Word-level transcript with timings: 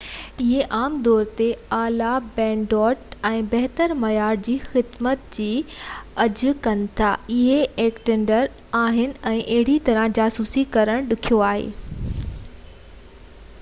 اهي 0.43 0.61
عام 0.75 0.93
طور 1.07 1.25
تي 1.39 1.47
اعليٰ 1.79 2.13
بينڊوڊٽ 2.37 3.13
۽ 3.29 3.41
بهتر 3.51 3.91
معيار 4.05 4.39
جي 4.47 4.55
خدمت 4.63 5.27
جي 5.37 5.49
آڇ 6.23 6.41
ڪن 6.67 6.81
ٿا. 7.01 7.09
اهي 7.35 7.57
انڪرپٽيڊ 7.65 8.75
آهن 8.81 9.13
۽ 9.33 9.43
اهڙي 9.57 9.75
طرح 9.91 10.07
جاسوسي 10.21 10.67
ڪرڻ 10.77 11.11
ڏکيو 11.13 11.43
آهي 11.49 12.25